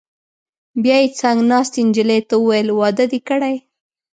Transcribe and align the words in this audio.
بیا 0.83 0.95
یې 1.01 1.09
څنګ 1.19 1.37
ناستې 1.51 1.81
نجلۍ 1.87 2.21
ته 2.29 2.35
وویل: 2.39 2.67
واده 2.73 3.05
دې 3.11 3.19
کړی؟ 3.29 3.55